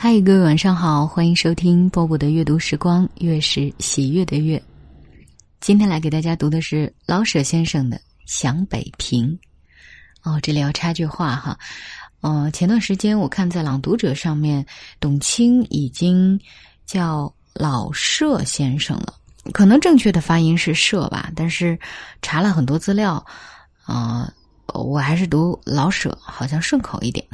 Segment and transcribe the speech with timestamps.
[0.00, 4.62] 嗨，各位晚上好，欢迎收听波波的阅读时光，月是喜悦的月。
[5.58, 9.26] 今天来给大家读的是老舍先生的《想北平》。
[10.22, 11.58] 哦，这里要插句话哈，
[12.20, 14.64] 呃，前段时间我看在《朗读者》上面，
[15.00, 16.40] 董卿已经
[16.86, 19.12] 叫老舍先生了，
[19.52, 21.76] 可能正确的发音是舍吧，但是
[22.22, 23.14] 查了很多资料，
[23.82, 24.32] 啊，
[24.66, 27.26] 我还是读老舍，好像顺口一点。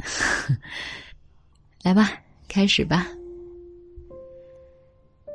[1.83, 2.11] 来吧。
[2.47, 3.07] 开始吧。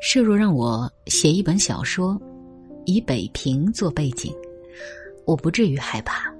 [0.03, 2.21] 设若让我写一本小说，
[2.87, 4.35] 以北平做背景，
[5.27, 6.33] 我不至于害怕，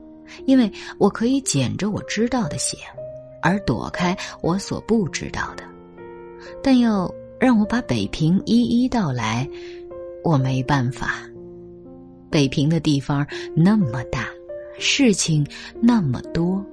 [0.47, 2.79] 因为我可以捡着我知道的写，
[3.43, 5.65] 而躲开我所不知道的。
[6.63, 9.47] 但要让我把北平一一道来，
[10.25, 11.23] 我没办法。
[12.31, 14.29] 北平的地方那么大，
[14.79, 15.47] 事情
[15.83, 16.65] 那么多，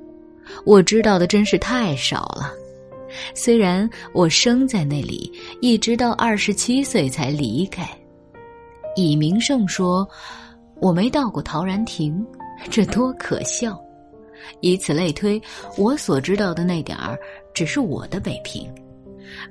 [0.66, 2.54] 我知道的真是太少了。
[3.34, 5.32] 虽然我生在那里，
[5.62, 7.88] 一直到二十七岁才离开。
[8.96, 10.08] 以明胜说
[10.82, 12.26] ：“我没到过陶然亭，
[12.70, 13.80] 这多可笑！”
[14.62, 15.42] 以此类推，
[15.78, 17.18] 我所知道的那点儿，
[17.54, 18.68] 只是我的北平，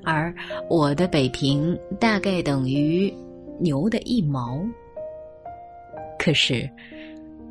[0.03, 0.35] 而
[0.71, 3.13] 我的北平大概等于
[3.61, 4.61] 牛的一毛。
[6.19, 6.69] 可是，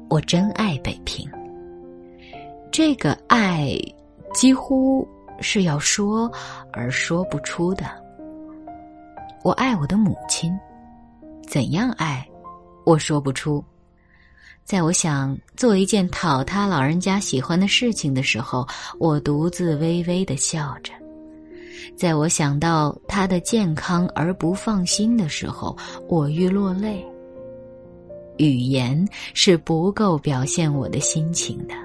[0.10, 1.30] 我真爱北平。
[2.72, 3.78] 这个爱，
[4.34, 5.08] 几乎。
[5.42, 6.32] 是要说
[6.72, 7.86] 而说不出的。
[9.44, 10.52] 我爱我的母亲，
[11.48, 12.28] 怎样爱，
[12.84, 13.64] 我说不出。
[14.64, 18.68] 在我想做一件讨他老人家喜欢的事情的时候，
[19.00, 20.92] 我独自微微的笑着；
[21.96, 25.78] 在我想到他的健康而不放心的时候，
[26.10, 27.06] 我欲落泪。
[28.38, 31.76] 语言是不够表现我的心情的。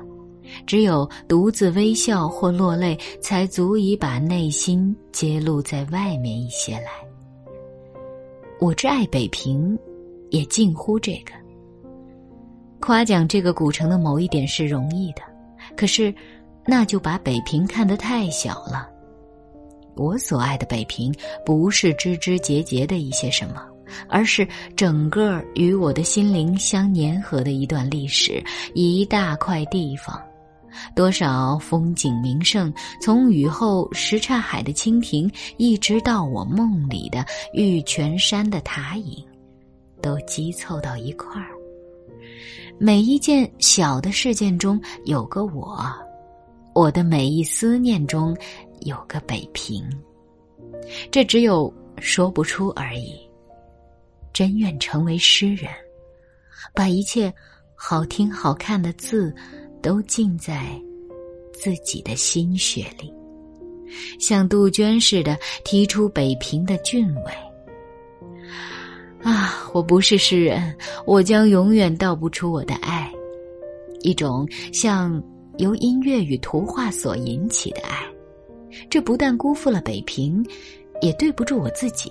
[0.67, 6.91] 只有独自微笑或落泪，才足以把内心揭露在外面一些来。
[8.61, 9.79] 我之爱北平，
[10.31, 11.33] 也近乎这个。
[12.81, 15.23] 夸奖这个古城的某一点是容易的，
[15.77, 16.15] 可是，
[16.67, 18.89] 那就把北平看得太小了。
[19.97, 21.13] 我所爱的北平，
[21.45, 23.67] 不是枝枝节节的一些什么，
[24.09, 24.47] 而是
[24.77, 28.43] 整个与我的心灵相粘合的一段历史，
[28.73, 30.19] 一大块地方。
[30.95, 39.25] 多少风景名胜，从雨后什刹海的蜻蜓，一直到我梦里的玉泉山的塔影，
[40.03, 41.49] 都积凑到一块儿。
[42.79, 45.79] 每一件小的事件中有个我，
[46.75, 48.37] 我的每一思念中
[48.81, 49.85] 有个北平。
[51.11, 53.21] 这只有说不出而已。
[54.33, 55.69] 真愿成为诗人，
[56.73, 57.33] 把一切
[57.75, 59.35] 好听好看的字。
[59.83, 60.81] 都浸在
[61.53, 63.13] 自己的心血里，
[64.19, 67.33] 像杜鹃似的提出北平的俊伟。
[69.23, 70.75] 啊，我不是诗人，
[71.05, 73.13] 我将永远道不出我的爱，
[74.01, 75.23] 一种像
[75.59, 77.99] 由音乐与图画所引起的爱。
[78.89, 80.43] 这不但辜负了北平，
[81.03, 82.11] 也对不住我自己，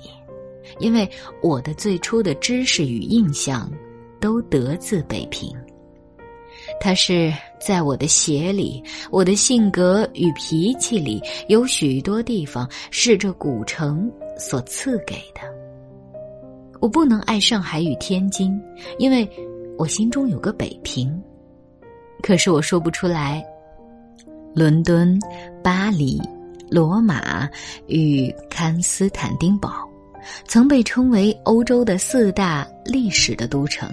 [0.80, 1.10] 因为
[1.42, 3.72] 我的最初的知识与印象
[4.20, 5.52] 都得自北平。
[6.80, 15.42] 它是在我的血里，我的性格与脾气里，有许多地方是这古城所赐给的。
[16.80, 18.58] 我不能爱上海与天津，
[18.98, 19.30] 因为
[19.78, 21.22] 我心中有个北平。
[22.22, 23.44] 可是我说不出来。
[24.56, 25.18] 伦敦、
[25.64, 26.20] 巴黎、
[26.72, 27.48] 罗马
[27.86, 29.88] 与堪斯坦丁堡，
[30.48, 33.88] 曾被称为欧洲的四大历史的都城。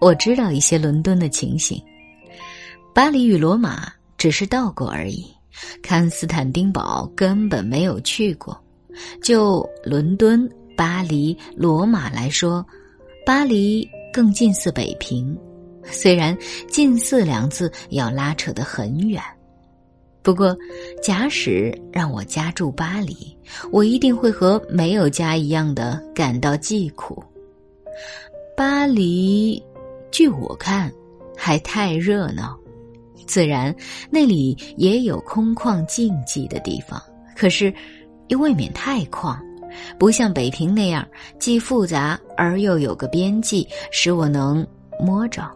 [0.00, 1.82] 我知道一些伦敦的情形，
[2.98, 5.24] 巴黎与罗马只是到过而已，
[5.84, 8.60] 康斯坦丁堡根本没有去过。
[9.22, 12.66] 就伦敦、巴黎、罗马来说，
[13.24, 15.38] 巴黎更近似北平，
[15.84, 16.36] 虽然
[16.68, 19.22] “近似”两字要拉扯得很远。
[20.20, 20.58] 不过，
[21.00, 23.14] 假使让我家住巴黎，
[23.70, 27.22] 我一定会和没有家一样的感到疾苦。
[28.56, 29.62] 巴黎。
[30.10, 30.92] 据我看，
[31.36, 32.58] 还太热闹。
[33.28, 33.72] 自然，
[34.10, 37.00] 那里也有空旷静寂的地方，
[37.36, 37.72] 可是
[38.28, 39.38] 又未免太旷，
[39.98, 41.06] 不像北平那样
[41.38, 44.66] 既复杂而又有个边际，使我能
[44.98, 45.46] 摸着。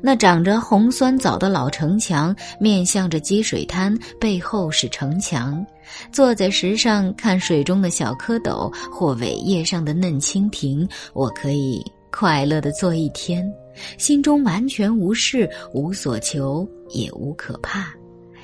[0.00, 5.66] 那长着红酸枣的老城墙，面向着积水滩，背后是城墙。
[6.12, 11.82] 坐在石上看水中的小蝌蚪或苇叶上的嫩蜻蜓，我可以。
[12.16, 13.44] 快乐的坐一天，
[13.98, 17.92] 心中完全无事，无所求，也无可怕，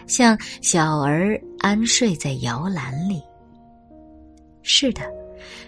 [0.07, 3.21] 像小儿安睡在摇篮里。
[4.63, 5.03] 是的，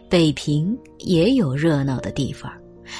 [0.08, 2.52] 北平也有热闹的地方，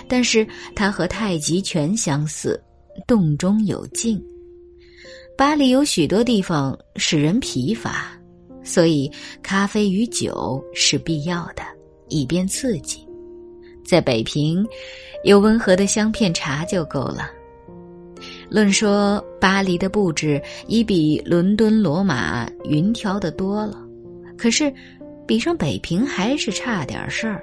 [0.08, 2.60] 但是它和太极拳相似，
[3.06, 4.22] 动中有静。
[5.36, 8.12] 巴黎有许多地方使人疲乏，
[8.62, 9.10] 所以
[9.42, 11.62] 咖啡与酒是必要的，
[12.08, 13.06] 以便刺激。
[13.84, 14.66] 在北平，
[15.24, 17.30] 有温和的香片茶就够了。
[18.48, 23.78] 论说巴黎的布置已比伦敦、罗马匀调的多了，
[24.36, 24.72] 可是
[25.26, 27.42] 比上北平还是差点事儿。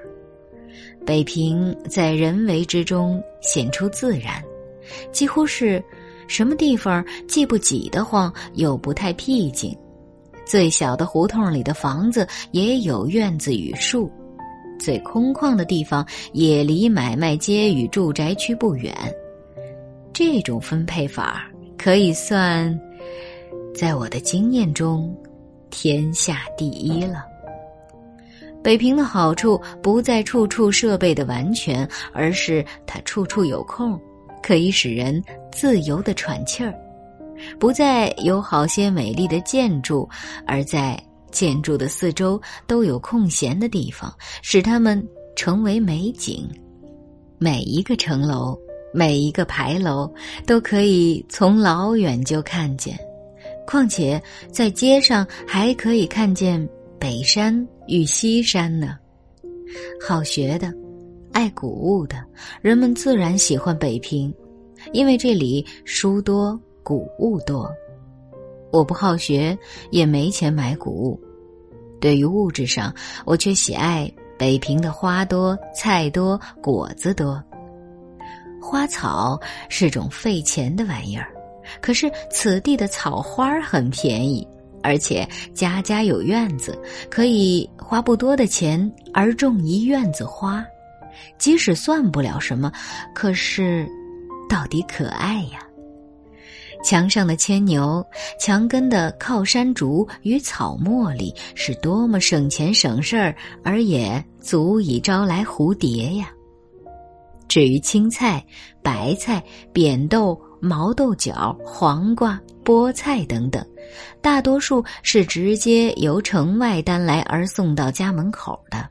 [1.06, 4.44] 北平在人为之中显出自然，
[5.12, 5.84] 几乎是
[6.28, 9.76] 什么地方既不挤得慌，又不太僻静。
[10.46, 14.12] 最小的胡同里的房子也有院子与树，
[14.80, 18.96] 最空旷的地方也离买卖街与住宅区不远。
[20.14, 22.78] 这种分配法可以算，
[23.76, 25.16] 在我的经验中，
[25.70, 27.24] 天下第一了。
[28.62, 33.98] 北平的好处不在处处设备的完全，而是它处处有空，
[34.44, 36.74] 可以使人自由的喘气儿；
[37.58, 40.08] 不在有好些美丽的建筑，
[40.46, 45.06] 而在建筑的四周都有空闲的地方，使它们
[45.36, 46.50] 成为美景。
[47.38, 48.58] 每一个城楼。
[48.92, 50.12] 每一个牌楼
[50.48, 52.98] 都可以从老远就看见，
[53.68, 54.20] 况且
[54.52, 56.68] 在街上还可以看见
[56.98, 58.98] 北山与西山呢。
[60.02, 60.74] 好学的，
[61.32, 62.18] 爱古物的
[62.64, 64.34] 人们自然喜欢北平，
[64.92, 67.72] 因为这里书多，古物多。
[68.72, 69.58] 我不好学，
[69.92, 71.20] 也没钱买古物，
[72.00, 72.94] 对于物质上，
[73.26, 77.44] 我却喜爱北平的花多，菜多，果子多。
[78.62, 79.40] 花草
[79.70, 81.30] 是种费钱的玩意儿，
[81.82, 84.46] 可是此地的草花很便宜，
[84.84, 86.78] 而且家家有院子，
[87.10, 90.64] 可以花不多的钱而种一院子花，
[91.38, 92.72] 即使算不了什么，
[93.16, 93.88] 可是
[94.50, 95.60] 到底可爱呀。
[96.84, 98.06] 墙上的牵牛、
[98.40, 106.30] 墙根的靠山竹与草茉莉，是多么省钱省事儿，而也足以招来蝴蝶呀。
[107.48, 108.46] 至于青菜、
[108.82, 109.44] 白菜、
[109.74, 113.66] 扁豆、毛豆角、黄瓜、菠菜等等，
[114.22, 118.88] 大多数是直接由城外担来而送到家门口的。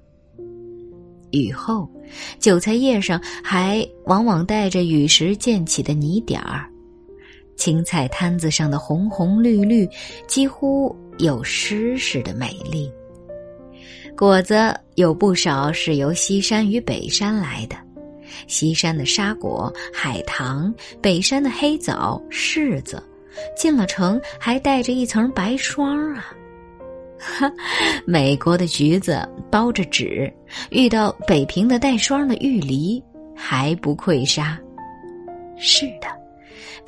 [1.30, 1.88] 雨后，
[2.40, 6.68] 韭菜叶上还往往带着雨时溅起的泥点儿。
[7.58, 9.86] 青菜摊子上的红红绿绿，
[10.26, 12.90] 几乎有诗似的美丽。
[14.16, 17.76] 果子有不少是由西山与北山来的。
[18.46, 23.02] 西山的沙果、海棠，北山的黑枣、柿子，
[23.56, 26.32] 进了城还带着一层白霜啊！
[27.18, 27.50] 哈，
[28.06, 30.32] 美国的橘子包着纸，
[30.70, 33.02] 遇到北平的带霜的玉梨，
[33.34, 34.58] 还不溃沙。
[35.56, 36.08] 是的，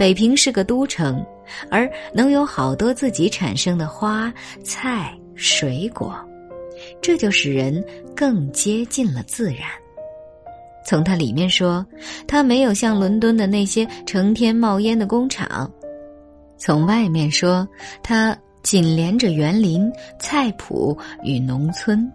[0.00, 1.22] 北平是个都城，
[1.70, 4.32] 而能有好多自己产生的花
[4.64, 6.18] 菜水果，
[7.02, 7.84] 这就使人
[8.16, 9.68] 更接近了自然。
[10.86, 11.84] 从它里面说，
[12.26, 15.70] 它没有像伦敦的那些成天冒烟的工厂；
[16.56, 17.68] 从外面说，
[18.02, 22.10] 它紧连着园林、菜圃与农村。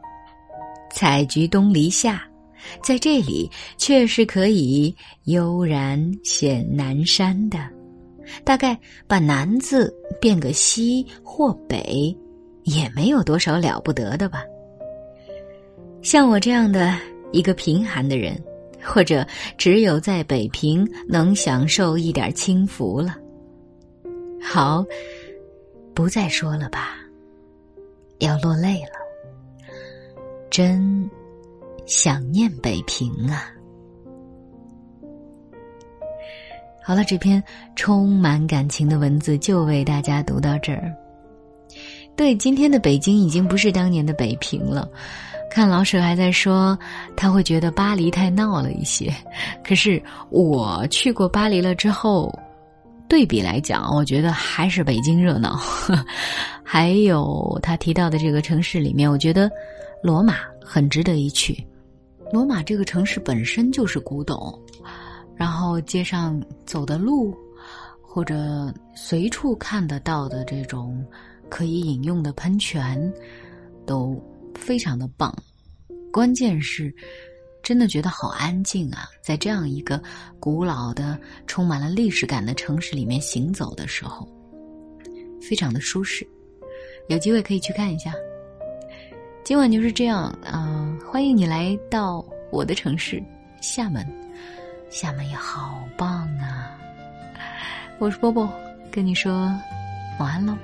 [0.91, 2.27] 采菊东篱下，
[2.81, 7.59] 在这里却是可以悠然显南山的。
[8.43, 8.77] 大概
[9.07, 12.15] 把“南”字变个“西”或“北”，
[12.63, 14.43] 也没有多少了不得的吧。
[16.01, 16.97] 像我这样的
[17.31, 18.41] 一个贫寒的人。
[18.87, 19.25] 或者
[19.57, 23.17] 只有在北平能享受一点清福了。
[24.39, 24.85] 好，
[25.95, 26.97] 不再说了吧，
[28.19, 28.91] 要落泪了。
[30.51, 31.09] 真
[31.87, 33.51] 想念北平啊！
[36.87, 37.43] 好了，这篇
[37.75, 40.93] 充满感情的文字就为大家读到这儿。
[42.15, 44.87] 对，今天的北京已经不是当年的北平了。
[45.49, 46.77] 看老舍还在说，
[47.17, 49.11] 他会觉得巴黎太闹了一些。
[49.63, 49.99] 可是
[50.29, 52.31] 我去过巴黎了之后，
[53.09, 55.59] 对比来讲，我觉得还是北京热闹。
[56.63, 59.49] 还有他提到的这个城市里面，我觉得
[60.03, 61.65] 罗马很值得一去。
[62.31, 64.57] 罗马这个城市本身就是古董，
[65.35, 67.35] 然后街上走的路，
[68.01, 71.05] 或者随处看得到的这种
[71.49, 73.13] 可以饮用的喷泉，
[73.85, 74.21] 都。
[74.57, 75.35] 非常的棒，
[76.13, 76.91] 关键是，
[77.61, 79.09] 真的觉得好安静啊！
[79.21, 80.01] 在这样一个
[80.39, 84.25] 古老的、充满了历史感的城市里面行走的时候，
[85.41, 86.25] 非常的舒适。
[87.09, 88.13] 有机会可以去看一下。
[89.43, 90.97] 今晚就是这样啊！
[91.05, 93.21] 欢迎你来到我的城市
[93.61, 94.07] 厦门，
[94.89, 96.07] 厦门也好棒
[96.39, 96.71] 啊！
[97.97, 98.49] 我是波波，
[98.89, 99.51] 跟你说
[100.19, 100.55] 晚安喽。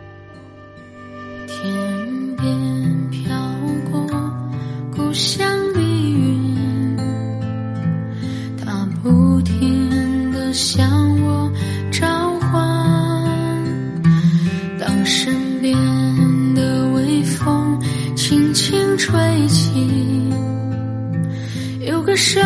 [1.48, 3.36] 天边飘
[3.92, 4.08] 过
[4.96, 6.98] 故乡的云，
[8.58, 10.90] 它不停的向
[11.24, 11.52] 我
[11.92, 12.08] 召
[12.40, 12.52] 唤。
[14.80, 15.76] 当身边
[16.56, 17.78] 的微风
[18.16, 20.32] 轻轻吹起，
[21.82, 22.42] 有个声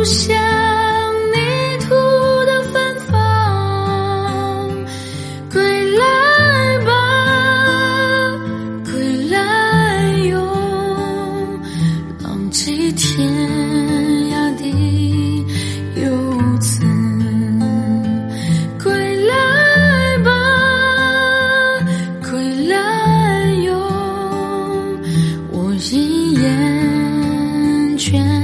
[0.00, 0.34] 来故乡
[1.30, 1.36] 泥
[1.80, 1.94] 土
[2.46, 3.12] 的芬芳。
[5.52, 5.60] 归
[5.94, 6.90] 来吧，
[8.86, 8.92] 归
[9.28, 9.36] 来
[10.30, 10.40] 哟，
[12.22, 13.28] 浪迹天
[14.30, 14.64] 涯的
[16.00, 16.08] 游
[16.60, 16.80] 子。
[18.82, 18.90] 归
[19.26, 20.30] 来吧，
[22.22, 22.30] 归
[22.68, 22.74] 来
[23.66, 23.76] 哟，
[25.50, 26.40] 我已厌
[27.98, 28.39] 倦